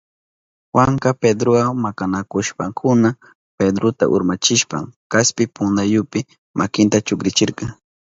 [0.73, 3.09] Juanka Pedrowa makanakushpankuna
[3.57, 6.19] Pedrota urmachishpan kaspi puntayupi
[6.59, 7.65] makinta chukrichirka.